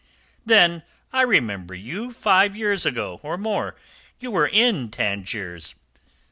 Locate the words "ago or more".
2.87-3.75